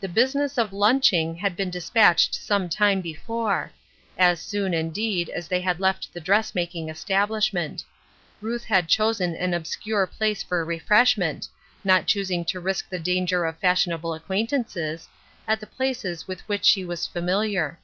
[0.00, 3.72] The business of lunching had been dispatched some time before—
[4.18, 7.82] as soon, indeed, as they had left the dress making establishment.
[8.42, 11.48] Ruth had chosen an obscure place for refreshment,
[11.82, 15.08] not choosing to risk the danger of fashionable ac quaintances,
[15.46, 17.78] at the places with which she was familiar.